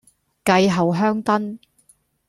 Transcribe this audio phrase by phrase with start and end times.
[0.43, 1.59] 繼後香燈